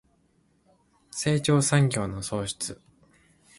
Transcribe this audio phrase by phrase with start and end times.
[1.11, 2.81] 成長産業の創出